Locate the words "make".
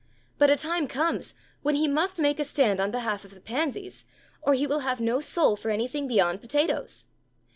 2.19-2.39